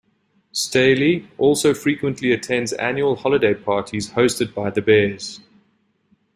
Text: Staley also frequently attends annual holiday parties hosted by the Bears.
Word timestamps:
Staley 0.51 1.27
also 1.37 1.75
frequently 1.75 2.31
attends 2.31 2.73
annual 2.73 3.15
holiday 3.17 3.53
parties 3.53 4.09
hosted 4.13 4.51
by 4.51 4.71
the 4.71 4.81
Bears. 4.81 5.41